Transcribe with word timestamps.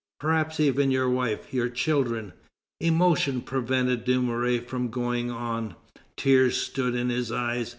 Perhaps 0.19 0.59
even 0.59 0.89
your 0.89 1.07
wife, 1.07 1.53
your 1.53 1.69
children..." 1.69 2.33
Emotion 2.79 3.39
prevented 3.39 4.03
Dumouriez 4.03 4.65
from 4.67 4.89
going 4.89 5.29
on. 5.29 5.75
Tears 6.17 6.57
stood 6.57 6.95
in 6.95 7.09
his 7.09 7.31
eyes. 7.31 7.69